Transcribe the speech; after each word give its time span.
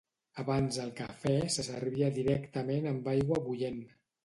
Abans 0.43 0.79
el 0.83 0.89
cafè 0.99 1.35
se 1.57 1.67
servia 1.67 2.11
directament 2.17 2.91
amb 2.95 3.13
aigua 3.15 3.41
bullent. 3.47 3.81